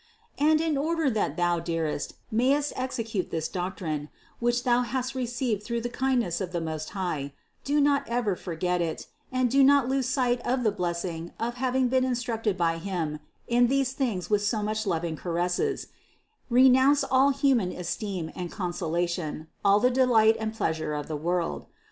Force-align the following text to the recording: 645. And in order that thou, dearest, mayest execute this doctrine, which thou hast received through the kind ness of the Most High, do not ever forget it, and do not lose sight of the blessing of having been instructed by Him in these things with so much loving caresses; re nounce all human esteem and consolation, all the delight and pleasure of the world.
645. 0.39 0.67
And 0.67 0.71
in 0.75 0.83
order 0.83 1.09
that 1.11 1.37
thou, 1.37 1.59
dearest, 1.59 2.15
mayest 2.31 2.73
execute 2.75 3.29
this 3.29 3.47
doctrine, 3.47 4.09
which 4.39 4.63
thou 4.63 4.81
hast 4.81 5.13
received 5.13 5.61
through 5.61 5.81
the 5.81 5.89
kind 5.89 6.21
ness 6.21 6.41
of 6.41 6.51
the 6.51 6.59
Most 6.59 6.89
High, 6.89 7.33
do 7.63 7.79
not 7.79 8.05
ever 8.09 8.35
forget 8.35 8.81
it, 8.81 9.05
and 9.31 9.47
do 9.51 9.63
not 9.63 9.87
lose 9.87 10.09
sight 10.09 10.41
of 10.43 10.63
the 10.63 10.71
blessing 10.71 11.33
of 11.39 11.53
having 11.53 11.87
been 11.87 12.03
instructed 12.03 12.57
by 12.57 12.79
Him 12.79 13.19
in 13.47 13.67
these 13.67 13.93
things 13.93 14.27
with 14.27 14.41
so 14.43 14.63
much 14.63 14.87
loving 14.87 15.15
caresses; 15.15 15.85
re 16.49 16.67
nounce 16.67 17.03
all 17.03 17.29
human 17.29 17.71
esteem 17.71 18.31
and 18.35 18.51
consolation, 18.51 19.49
all 19.63 19.79
the 19.79 19.91
delight 19.91 20.35
and 20.39 20.51
pleasure 20.51 20.95
of 20.95 21.07
the 21.07 21.15
world. 21.15 21.67